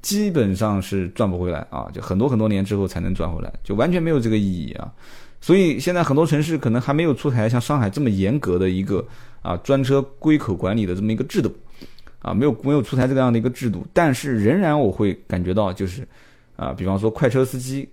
[0.00, 4.92] 基本上是赚不回来啊，就很多很多年之后才能赚回来，就完全没有这个意义啊。
[5.40, 9.04] 所以现在很多城市可能还没有出台像上海这么严格的一个
[9.42, 11.52] 啊专车归口管理的这么一个制度
[12.22, 16.06] 啊，没有没有出台这个样的一个制度，但是仍然我会感觉到就是
[16.56, 17.88] 啊，比方说快车司机，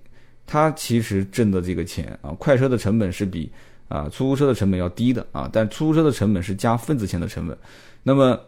[0.45, 3.51] 他其实挣的这个钱啊，快车的成本是比
[3.87, 7.57] 啊出租车的成本要低的啊，但出租车的成本是加份子钱的成本。
[8.03, 8.39] 那么，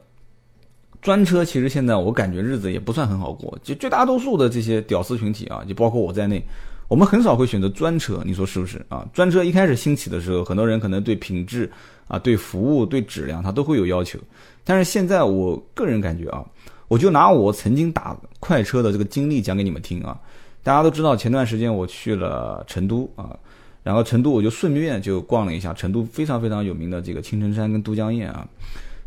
[1.01, 6.43] 专车其实现在我感觉日子也不算很好过，就绝大多数的这些屌丝群体啊，就包括我在内，
[6.87, 9.03] 我们很少会选择专车，你说是不是啊？
[9.11, 11.69] 专车一开始兴起的时候，很多人可能对品质
[12.07, 14.19] 啊、对服务、对质量，他都会有要求。
[14.63, 16.45] 但是现在我个人感觉啊，
[16.87, 20.19] 我就拿我曾经打快车的这个经历讲给你们听啊。
[20.63, 23.35] 大家都知道，前段时间我去了成都啊，
[23.81, 28.47] 然后成都我就顺便就逛了一下成都非常非常有名的这个青城山跟都江堰啊。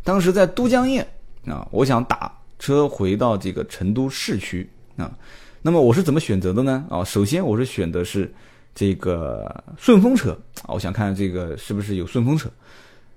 [0.03, 1.01] 当时在都江堰
[1.45, 2.29] 啊，我想打
[2.59, 5.09] 车回到这个成都市区啊。
[5.61, 6.85] 那么我是怎么选择的呢？
[6.89, 8.29] 啊，首先我是选的是
[8.75, 12.49] 这个顺风车啊，我想看这个是不是有顺风车。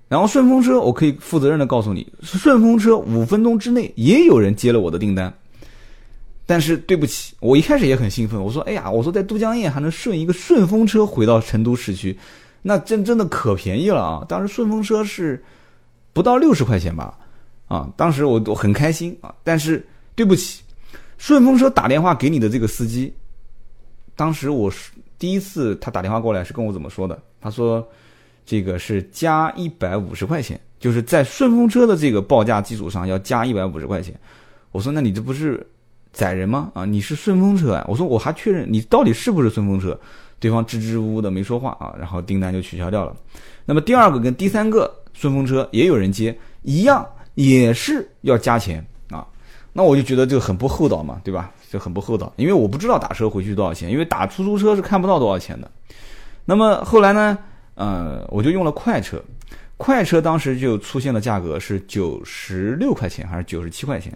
[0.09, 5.31] 然后顺风车，我可以负责任的告诉你，顺风车五分钟之内也有人接了我的订单。
[6.47, 12.17] 但是对不起，我一开始也很兴奋，我说：“哎呀，我说在都江堰还能顺一个顺风车回到成都市区，
[12.63, 15.41] 那真真的可便宜了啊！”当时顺风车是
[16.11, 17.15] 不到六十块钱吧，
[17.67, 19.31] 啊，当时我我很开心啊。
[19.43, 20.63] 但是对不起，
[21.19, 23.13] 顺风车打电话给你的这个司机，
[24.15, 27.21] 当时我是第一次他打电话过来是跟我怎么说的？
[27.39, 27.87] 他说。
[28.49, 34.11] 这个是加一百五十块钱，就是在顺风车的这个报价基础上要加一百五十块钱。
[34.71, 35.63] 我说那你这不是
[36.11, 36.71] 宰人吗？
[36.73, 37.85] 啊，你是顺风车啊？
[37.87, 39.95] 我说我还确认你到底是不是顺风车？
[40.39, 43.15] 对方支支吾吾的没说话啊，然后订单就取消掉了。
[43.65, 49.23] 那么第二个跟第三个顺风车也有人接，一样也是要加钱啊。
[49.73, 51.51] 那我就觉得这个很不厚道嘛，对吧？
[51.69, 55.69] 就很不厚道，因为我不知道打车回去多少钱，因为打出租车是看不到多少钱的。
[56.45, 57.37] 那么后来呢？
[57.79, 59.23] 呃，我就用了快车，
[59.77, 64.11] 快车当时就出现的价格是九十六块钱还是九十七块钱，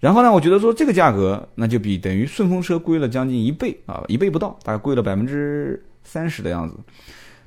[0.00, 6.74] 然后呢，我觉得说这个价格那就比等于顺风车贵了将近一倍啊，一倍不到，大概贵了百分之三十的样子。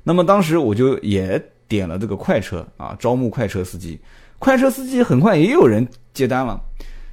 [0.04, 3.98] 那么当时我就也点了这个快车啊，招募快车司机，
[4.38, 6.60] 快车司机很快也有人接单了，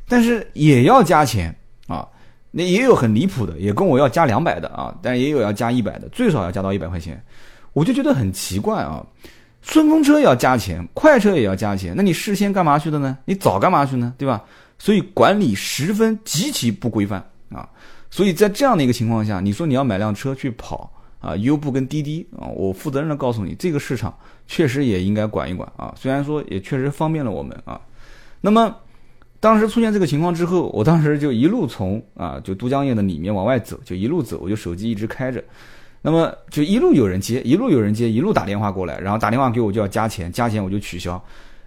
[0.08, 1.54] 但是也要加钱
[1.88, 2.08] 啊，
[2.52, 7.20] 那也有很离谱的，也跟我要加两百的啊，但也有要加一百的，最少要加到一百块钱。
[7.76, 9.06] 我就觉得很奇怪啊，
[9.62, 13.18] 顺风车要加钱，快车也要加钱，那你事先干嘛去的呢？
[13.26, 14.14] 你早干嘛去呢？
[14.18, 14.42] 对吧？
[14.80, 17.68] 所以管理十分极其不规范啊！
[18.10, 25.94] 所以在这样的一个情况下，你说你要买辆车去跑啊，优步跟滴滴啊，我负责任的告诉你，这个市场确实也应该管一管啊。
[25.98, 27.80] 虽然说也确实方便了我们啊。
[28.40, 28.74] 那么
[29.40, 35.44] 当时出现这个情况之后，我当时就一路从啊，就都江堰的里面往外走，就一路走，我就手机一直开着。
[36.06, 41.20] 那么就一路有人接，一路有人接，一路打电话过来，然后打电话给我就要加钱，加钱我就取消，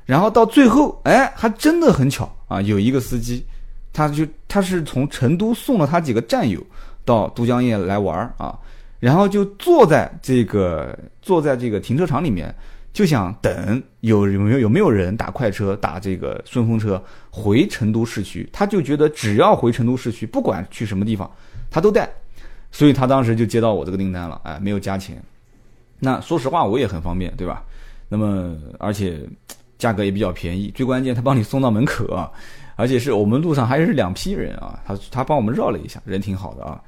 [0.06, 3.44] 然后到最后，哎，还真的很巧啊，有一个司机，
[3.92, 6.64] 他就他是从成都送了他几个战友
[7.04, 8.56] 到都江堰来玩儿啊，
[9.00, 12.54] 然后就坐在这个坐在这个停车场里面，
[12.92, 21.28] 就想等有有没有有没有人打快车打这个顺风车回成都市区，他就觉得只要回成都市区，不管去什么地方，
[21.72, 22.08] 他都带。
[22.70, 25.20] 所以他当时就接到我这个订单了，哎，没有加钱。
[26.00, 27.64] 那说实话，我也很方便，对吧？
[28.08, 29.20] 那么而且
[29.78, 32.30] 价格也比较便宜，最关键他帮你送到门口啊，
[32.76, 36.80] 而且是我们路上还是两批人啊，他他帮我们绕了一下，人挺好的啊。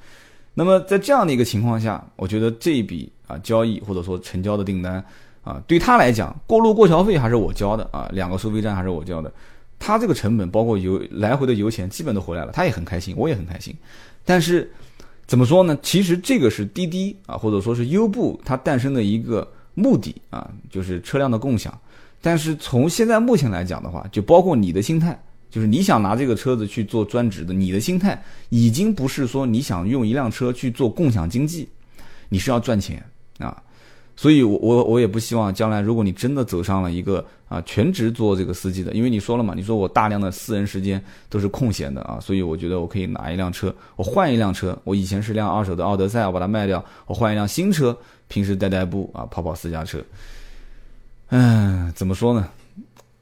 [0.55, 5.05] 那么在这样的一个情况下，我觉得这一笔啊交易或者说成交的订单
[5.43, 9.33] 啊，对他来讲，过路过桥费还是我交的啊，两个收费站还是我交的，
[9.79, 13.75] 他这个成本包括油来回的油钱基本都回来了，他也很开心，我也很开心，
[14.25, 14.71] 但是。
[15.31, 15.79] 怎么说呢？
[15.81, 21.73] 其实这个是滴滴啊，或者说是优步它诞生的一个目的啊，就是车辆的共享。
[22.21, 25.17] 但是从现在目前来讲的话，就包括你的心态，
[25.49, 31.69] 就是你想拿这个车子去做专职的，你的心态已经不是说你想用一辆车去做共享经济，
[32.29, 33.01] 你是要赚钱
[33.39, 33.63] 啊。
[34.21, 47.97] 所以，我我我也不希望将来，如果你真的走上了一个啊全职做这个司机的，因为你说了嘛，你说我大量的私人时间都是空闲的啊，所以我觉得我可以拿一辆车，我换一辆车，我以前是辆二手的奥德赛，我把它卖掉，我换一辆新车，
[48.29, 49.99] 平时代代步啊，跑跑私家车。
[51.31, 52.47] 嗯，怎么说呢？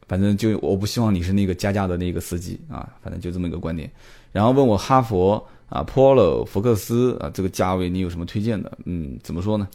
[0.08, 3.88] 反正就我不希望你是那个加价的那个司机啊，反正就这么一个观点。
[4.32, 8.76] 然后问我哈佛啊、Polo、福克斯啊这个价位你有什么推荐的？
[8.84, 9.68] 嗯，怎么说呢？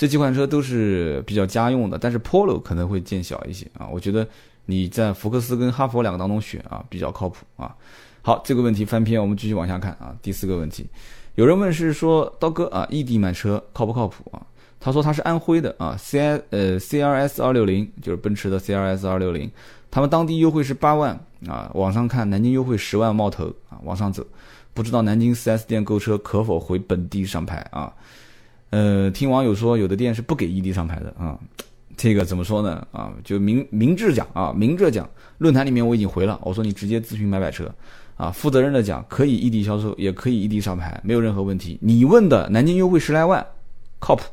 [0.00, 3.86] 这几款车都是比较家用的，但是 Polo 可能会见小一些啊。
[3.92, 4.26] 我觉得
[4.64, 7.76] 你在福克斯跟哈佛两个当中选啊，比较靠谱啊。
[8.22, 10.16] 好，这个问题翻篇，我们继续往下看啊。
[10.22, 10.86] 第四个问题，
[11.34, 14.40] 有人问是说刀哥啊，异地买车靠不靠谱啊？
[14.80, 19.50] 他说他是安徽的啊，C I 呃 C R S 二六零就是奔驰的 C R S 二六零，
[19.90, 21.12] 他们当地优惠是八万
[21.46, 24.26] 啊，网上看南京优惠十万冒头啊，往上走，
[24.72, 27.92] 不知道南京 4S 店购车可否回本地上牌啊？
[28.70, 31.38] 呃，听网友说，有的店是不给异地上牌的啊。
[31.96, 32.86] 这个怎么说呢？
[32.92, 35.08] 啊，就明明智讲啊，明着讲。
[35.38, 37.70] 论坛里面我已经回了，我说你直接咨询买买车
[38.16, 41.78] 啊，负责任的讲，可以异地销售，也可以异地上牌，没有任何问题。
[41.82, 43.44] 你问的南京优惠十来万，
[43.98, 44.24] 靠谱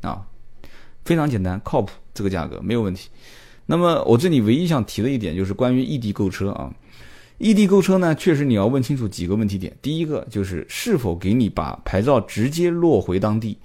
[0.00, 0.26] 啊，
[1.04, 3.08] 非常简单，靠谱，这个价格没有问题。
[3.66, 6.72] 那么我这里唯一想提的一点就是关于异地购车啊，
[7.42, 9.76] 异地购车呢，确实你要问清楚几个问题点。
[9.82, 13.58] 第一个就是是否给你把牌照直接落回当地，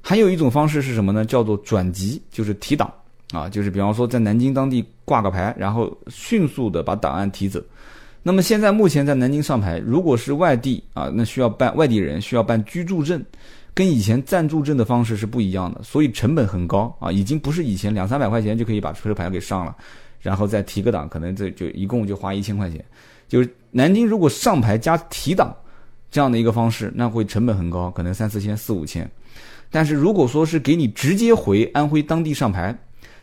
[0.00, 1.24] 还有一种方式是什么呢？
[1.24, 2.92] 叫做转籍，就是提档
[3.32, 7.62] 啊，就是比方说在南京当地挂个牌，然后迅速的把档案提走。
[8.24, 13.24] 那么现在目前在南京上牌，如果是外地啊，那需要办外地人需要办居住证，
[13.72, 19.76] 跟以前暂住证的方式是不一样的，所以成本很高啊，已经不是以前两三百块钱就可以把车牌给上了，
[20.20, 22.84] 然后再提个档，可能这就一共就花一千块钱。
[23.32, 25.56] 就是南京如果上牌加提档
[26.10, 29.10] 这样的一个方式，那会成本很高，可能三四千、四五千。
[29.70, 32.78] 但是如果说是给你直接回安徽当地上牌，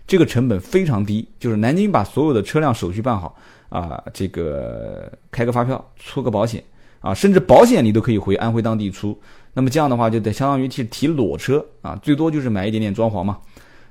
[0.07, 3.37] 这个成本非常低，就是南京把所有的车辆手续办好。
[3.69, 6.63] 啊，这个开个发票，出个保险，
[7.01, 9.15] 啊，甚至保险你都可以回安徽当地出。
[9.53, 13.37] 那么这样的话，就得相当于去提裸车啊，最多就是买一点点装潢嘛。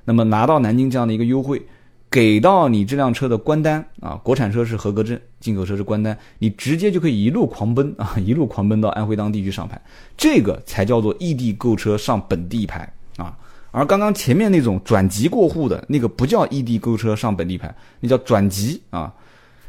[0.05, 1.65] 那么拿到南京这样的一个优惠，
[2.11, 9.81] 给到你这辆车的关单啊，国产车是合格证，进口车是关单，你直接就可以一路狂奔 啊，一路狂奔到安徽当地去上牌，
[10.17, 13.37] 这个才叫做异地购车上本地牌啊。
[13.71, 19.13] 而刚刚前面那种转籍过户的那个不叫异地购车上本地牌，那叫转籍啊。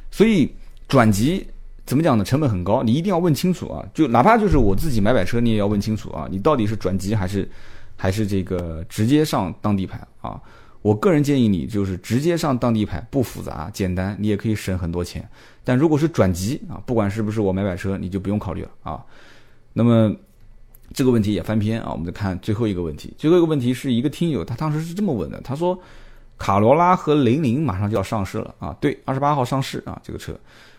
[0.10, 0.50] 所以
[0.88, 1.46] 转籍
[1.86, 2.24] 怎么讲呢？
[2.24, 3.86] 成本很高，你一定要问清楚啊！
[3.94, 6.28] 就哪怕就是我自己买买车，你也要问清楚啊！
[6.32, 7.48] 你到底是转籍还是
[7.98, 10.40] 还是这个直接上当地牌啊？
[10.82, 15.28] 我个人建议你就是直接上当地牌，不复杂简单，你也可以省很多钱。
[15.64, 19.04] 但如果是转籍啊，不管是不是我买买车，你就不用考虑了啊。
[19.74, 20.16] 那么
[20.94, 23.14] 这个问题也翻篇啊，我们再看最后一个问题。
[23.18, 25.80] 最后一个问题是一个听友，他当时是这么问的，他说。
[26.42, 28.74] 卡罗拉和零零马上就要上市了啊！
[28.80, 30.34] 对，二十八号上市啊，这个车，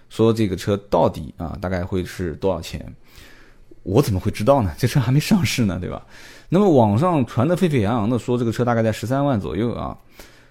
[0.08, 2.82] 说这个车到底啊大概会是多少钱？
[3.82, 4.74] 我怎么会知道呢？
[4.78, 6.06] 这车还没上市呢，对吧？
[6.50, 9.96] 那么网上传的沸沸扬扬的说这个车大概在十三万左右啊。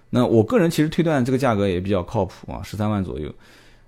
[0.09, 3.31] 那我个人其实推断这个价格也比较靠谱啊，十三万左右。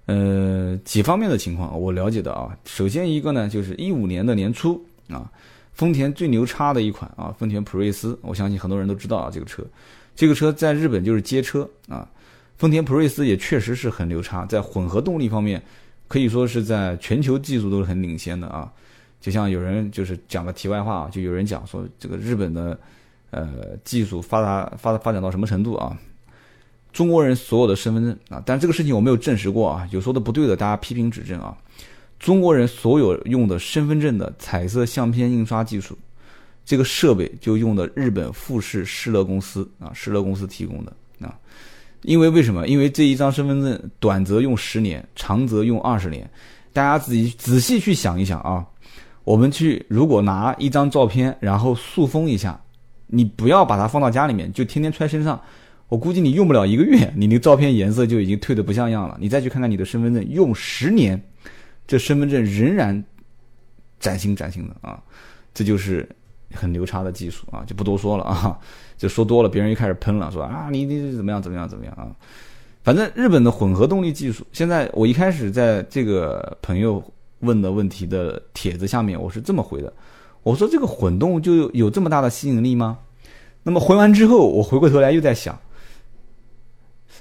[0.05, 5.31] 呃，几方面的情况我了解的啊，首先一个呢就是一五年的年初啊，
[5.71, 9.63] 丰田最牛叉的一款啊，丰田普锐斯，我相信很多人都知道啊这个车。
[10.13, 12.05] 这个车在日本就是街车啊，
[12.57, 15.63] 丰田普锐斯也确实是很牛叉，在混合动力方面，
[16.07, 18.71] 可以说是在全球技术都是很领先的啊。
[19.21, 22.77] 就像有人就是讲个题外话啊，就有人讲说这个日本的
[23.29, 25.97] 呃技术发达发发展到什么程度啊？
[26.91, 31.55] 中国人所有的身份证啊，但这个事情我没有证实过啊，有说的不对的，大家批评指正啊。
[32.19, 35.97] 中国人所有用的身份证的彩色相片印刷技术。
[36.63, 41.33] 这个设备就用的日本富士施乐公司啊，施乐公司提供的啊，
[42.03, 42.67] 因为为什么？
[42.67, 46.29] 因为这一张身份证短则用十年，长则用二十年。
[46.71, 48.63] 大家自己仔细去想一想啊，
[49.23, 52.59] 我们去如果拿一张照片，然后塑封一下，
[53.07, 55.41] 你不要把它放到家里面，就天天揣身上，
[55.87, 59.17] 我估计你用不了一个月，你那照片颜色就已经褪得不像样了。
[59.19, 61.21] 你再去看看你的身份证，用十年，
[61.87, 63.03] 这身份证仍然
[63.99, 65.01] 崭新崭新的啊，
[65.53, 66.07] 这就是。
[66.53, 68.59] 很牛叉的技术啊，就不多说了啊，
[68.97, 72.11] 就说多了，别人又开始喷了，说啊你你怎么样怎么样怎么样啊？
[72.83, 77.01] 反正日本的混合动力技术，现在我一开始在这个朋友
[77.41, 79.93] 问的问题的帖子下面，我是这么回的，
[80.43, 82.97] 我说这个混动就有这么大的吸引力吗？
[83.63, 85.59] 那么回完之后，我回过头来又在想，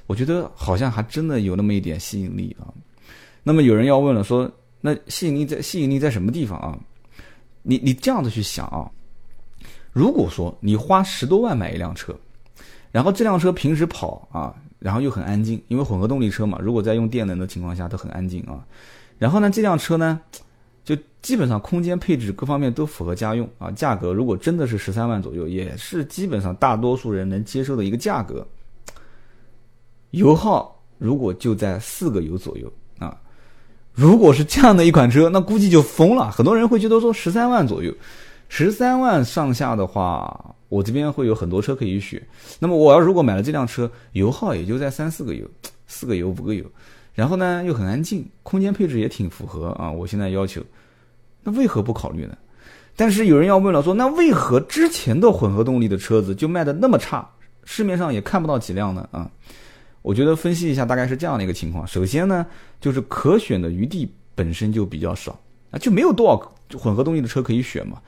[0.07, 2.73] 我觉得好像还真的有那么一点吸引力啊。
[3.43, 6.79] 那么有人要问了，说那吸引力在吸引力在什么地方啊？
[7.63, 8.91] 你你这样子去想啊？
[9.93, 12.15] 如果说你花十多万买一辆车，
[12.91, 18.65] 然后这辆车平时跑啊，然后又很安静，因为混合动力车嘛，如果在用电能的情况下都很安静啊。
[19.21, 20.19] 然后呢，这辆车呢，
[20.83, 23.71] 就基本上空间配置各方面都符合家用啊。
[23.71, 28.45] 价格如果真的是十三万左右，也是基本上大多数人能接受的一个价格。
[30.13, 33.15] 油耗如果就在四个油左右啊，
[33.93, 36.31] 如果是这样的一款车，那估计就疯了。
[36.31, 37.95] 很多人会觉得说十三万左右。
[38.49, 42.21] 十三万上下的话，我这边会有很多车可以选。
[42.59, 45.47] 那么我要如果买了这辆车，油耗也就在三四个油，
[45.87, 46.65] 四个油五个油，
[47.21, 50.63] 然后呢又很安静，空间配置也挺符合啊，我现在要求，
[51.43, 52.35] 那为何不考虑呢？
[52.97, 57.29] 但是有人要问了，说那为何之前的混合动力的车子就卖的那么差，
[57.65, 59.07] 市面上也看不到几辆呢？
[59.13, 59.31] 啊，
[60.01, 61.87] 我觉得分析一下，大概是这样的一个情况。
[61.87, 62.47] 首先呢，
[62.81, 65.39] 就是可选的余地本身就比较少
[65.71, 68.01] 啊，就没有多少混合动力的车可以选嘛。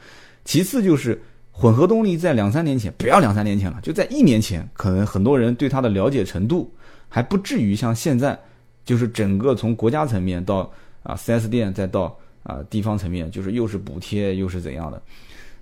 [0.43, 6.73] 其次就是混合动力，在两三年前，不要两三年前了，就在一年前，可能很多人对它的了解程度
[7.11, 8.39] 还不至于像现在，
[8.85, 10.71] 就是整个从国家层面到
[11.03, 15.01] 啊 4S 店，再到啊地方层面，就是又是补贴又是怎样的。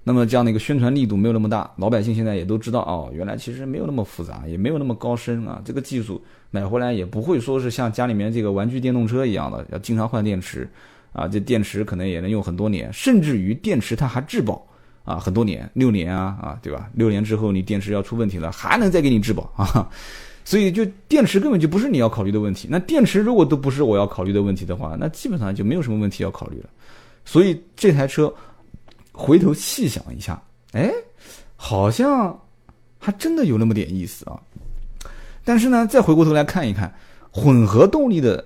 [0.03, 5.61] 那么这样的一个宣传力度没有那么大，老百姓现在也都知道哦，原来其实没有那么复杂，也没有那么高深啊。
[5.63, 10.67] 这个技术买回来也不会说是像家里面这个玩具电动车一样的，要经常换电池
[11.13, 11.29] 啊。
[11.29, 14.67] 这电池可能也能用很多年，甚至于电池它还质保
[15.05, 16.89] 啊，很多年，六年啊啊，对吧？
[16.95, 19.87] 六年之后你电池要出问题了，还能再给你质保啊。
[20.45, 22.69] 所以就电池根本就不是你要考虑的问题。
[22.71, 26.69] 那电池如果都不是我要考虑的问题的话，那基本上就没有什么问题要考虑了。
[27.25, 28.33] 所以这台车。
[29.13, 30.41] 回头细想一下，
[30.73, 30.91] 哎，
[31.55, 32.41] 好像
[32.99, 34.41] 还真的有那么点意思啊。
[35.45, 36.91] 但是呢，再回过头来看一看，
[37.31, 38.43] 混合动力的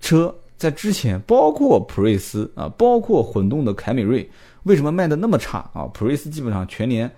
[0.00, 4.26] 车在之前，包括普锐斯啊，包括混动的凯美瑞，
[4.62, 5.84] 为什么卖的那么差啊？
[5.92, 7.10] 普锐斯基本上全年，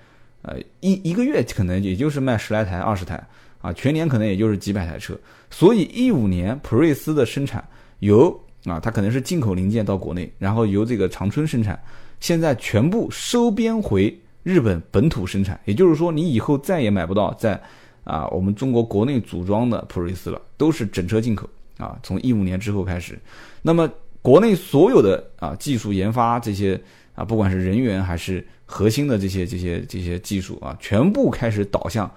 [0.42, 3.24] 呃，一一个月可能也就是卖十来台、二十台
[3.66, 5.18] 啊，全年可能也就是几百台车。
[5.50, 7.66] 所以一五年普锐斯的生产
[7.98, 8.30] 由
[8.64, 11.76] 啊，它可能是进口零件到国内，然后由这个长春生产。
[12.20, 17.60] 现在全部收编回日本本土生产，也就是说，你以后再也买不到在
[18.04, 21.98] 啊我们中国国内组装的普锐斯了，都是整车进口啊。
[22.04, 23.18] 从一五年之后开始，
[23.62, 23.90] 那么
[24.22, 26.80] 国内所有的啊技术研发这些
[27.14, 32.10] 啊，不管是人员还是核心的这些这些这些技术啊，全部开始导向，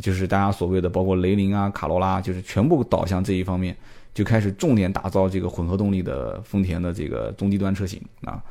[0.00, 3.76] 就是大家所谓的包括雷凌啊、卡罗拉，就是全部导向这一方面，
[4.12, 8.42] 就开始重点打造这个混合动力的丰田的这个中低端车型啊。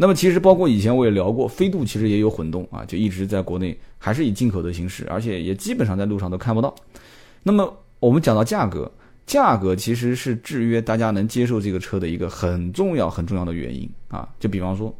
[0.00, 6.72] 那么其实包括以前我也聊过，飞度其实也有混动啊，就一直在国内还是以进口的形式，而且也基本上在路上都看不到。
[7.42, 8.90] 那么我们讲到价格，
[9.26, 14.28] 价格其实是制约大家能接受这个车的一个很重要很重要的原因啊。
[14.38, 14.96] 就比方说，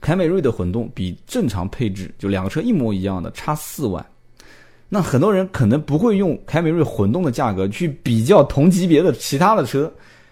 [0.00, 4.04] 凯美瑞的混动比正常配置就两个车一模一样的差四万，
[4.90, 9.90] 那很多人可能不会用凯美瑞混动的价格去比较同级别的其他的车，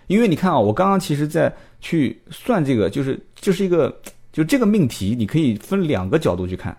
[0.09, 1.51] 因为你看啊，我刚刚其实在。
[1.81, 3.97] 去算这个，就是就是一个，
[4.33, 6.77] 就这个命题，你可以分两个角度去看，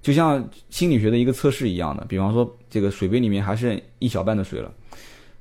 [0.00, 2.04] 就像心理学的一个测试一样的。
[2.04, 4.72] 比方说，这个水杯里面还剩一小半的水了，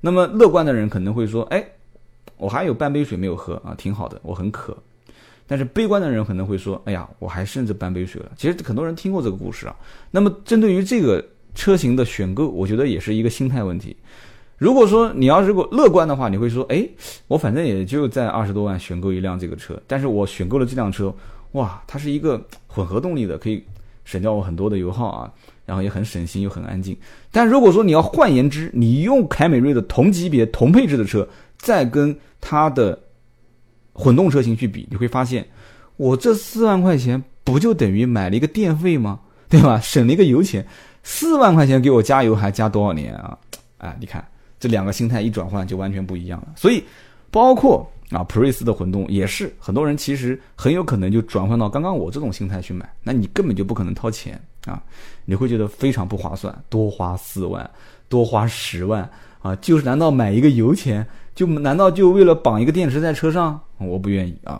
[0.01, 1.63] 那么乐观的人可能会说：“哎，
[2.37, 4.75] 我还有半杯水没有喝啊，挺好的，我很渴。”
[5.45, 9.75] 但是悲观的人可能会说：“哎呀，我还剩这半杯水了。”其实很多人听过这个故事啊。
[10.09, 11.23] 那么针对于这个
[11.55, 13.95] 车型的选购，我觉得也是一个心态问题。
[14.57, 16.87] 如果说你要如果乐观的话，你会说，哎，
[17.27, 21.13] 我反正也就在二十多万选购一辆这个车，但是我选购了这辆车，
[21.53, 23.63] 哇，它是一个混合动力的，可以
[24.05, 25.31] 省掉我很多的油耗啊，
[25.65, 26.95] 然后也很省心又很安静。
[27.31, 31.27] 但如果说你要换言之，你用凯美瑞的同级别同配置的车，
[31.57, 32.97] 再跟它的
[33.91, 35.45] 混动车型去比，你会发现，
[35.97, 39.19] 我这四万块钱不就等于买了一个电费吗？
[39.49, 39.79] 对吧？
[39.79, 40.65] 省了一个油钱，
[41.05, 43.37] 四万块钱给我加油还加多少年啊？
[43.77, 44.21] 哎，你看。
[44.57, 46.81] 这两个心态一转换就完全不一样了，所以
[47.29, 54.81] 包括啊普锐斯的混动也是很多人其实很有可能就转换到刚刚我这种心态去买，那你根本就不可能掏钱啊，
[55.25, 57.69] 你会觉得非常不划算，多花四万，
[58.07, 59.07] 多花十万
[59.41, 63.59] 啊，就是难道买一个油钱就难道就为了绑一个电池在车上？
[63.77, 64.59] 我不愿意啊，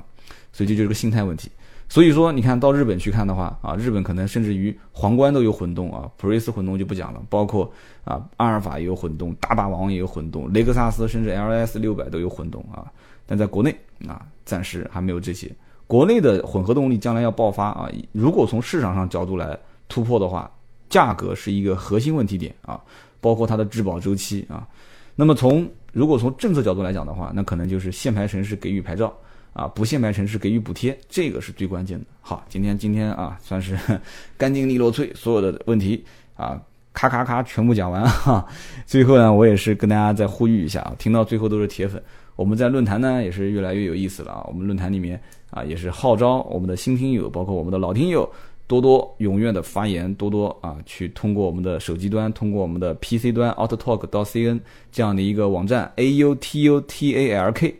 [0.51, 1.49] 所以这就是个心态问题。
[1.87, 7.71] 所以说，你看到日本去看的话啊，日本可能甚至于皇冠都有混动啊，普锐斯混动就不讲了，包括
[8.03, 12.91] 啊阿尔法也有混动，大霸王也有混动，雷克萨斯甚至 LS 六百都有混动啊。
[13.27, 13.75] 但在国内
[14.07, 15.51] 啊，暂时还没有这些。
[15.87, 19.57] 国内的混合动力将来要爆发啊，如果从市场上角度来
[19.87, 20.51] 突破的话，
[20.89, 22.81] 价格是一个核心问题点啊，
[23.21, 24.67] 包括它的质保周期啊。
[25.15, 29.15] 那么从如果从政策角度来讲的话，那可能就是限牌城市给予牌照。
[29.55, 32.05] 啊，不限牌城市给予补贴，这个是最关键的。
[32.19, 33.79] 好，今天今天啊，算是
[34.37, 36.03] 干净利落脆，所有的问题
[36.35, 38.45] 啊，咔咔咔全部讲完哈。
[38.85, 42.03] 最后呢，我也是跟大家再呼吁一下啊，听到最后都是铁粉，
[42.35, 44.43] 我们在论坛呢也是越来越有意思了啊。
[44.49, 45.17] 我们论坛里面
[45.51, 48.29] 啊，也是号召我们的新听友，包括我们的老听友，
[48.67, 54.59] 多多踊跃的发言，多多啊去通过我们的手机端，通过我们的 PC 端 AutoTalk 到 CN
[54.91, 57.73] 这样的一个网站 A U T U T A L K。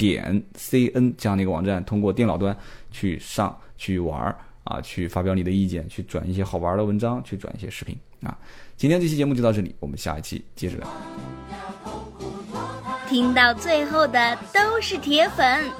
[0.00, 2.56] 点 cn 这样的一个网站，通过电脑端
[2.90, 4.34] 去上去玩儿
[4.64, 8.34] 啊，去发表你的意见，去转一些好玩的文章，去转一些视频啊。
[8.78, 10.88] 今天这期节目就到这里，我们下一期接着聊。
[13.06, 15.70] 听到最后的都是铁粉，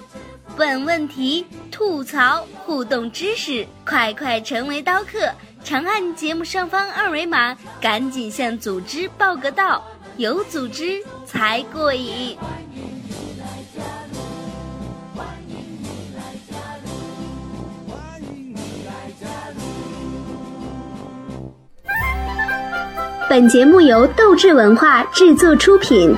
[0.59, 5.33] 问问题、吐槽、互动知识，快快成为刀客！
[5.65, 9.83] 长按节目上方二维码，赶紧向组织报个到，
[10.19, 12.37] 有组织才过瘾。
[23.31, 26.13] 本节目由斗志文化制作出品。